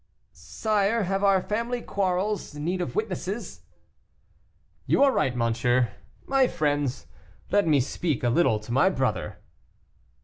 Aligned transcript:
"Sire, 0.33 1.03
have 1.03 1.23
our 1.23 1.43
family 1.43 1.79
quarrels 1.79 2.55
need 2.55 2.81
of 2.81 2.95
witnesses?" 2.95 3.61
"You 4.87 5.03
are 5.03 5.11
right, 5.11 5.35
monsieur. 5.35 5.89
My 6.25 6.47
friends, 6.47 7.05
let 7.51 7.67
me 7.67 7.79
speak 7.79 8.23
a 8.23 8.29
little 8.31 8.57
to 8.61 8.71
my 8.71 8.89
brother." 8.89 9.37